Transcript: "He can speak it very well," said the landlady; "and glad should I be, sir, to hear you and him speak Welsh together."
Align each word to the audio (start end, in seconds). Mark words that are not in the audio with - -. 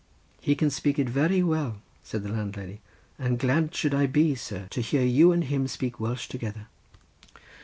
"He 0.41 0.55
can 0.55 0.71
speak 0.71 0.97
it 0.97 1.07
very 1.07 1.43
well," 1.43 1.77
said 2.01 2.23
the 2.23 2.29
landlady; 2.31 2.81
"and 3.19 3.37
glad 3.37 3.75
should 3.75 3.93
I 3.93 4.07
be, 4.07 4.33
sir, 4.33 4.65
to 4.71 4.81
hear 4.81 5.03
you 5.03 5.31
and 5.31 5.43
him 5.43 5.67
speak 5.67 5.99
Welsh 5.99 6.27
together." 6.27 6.65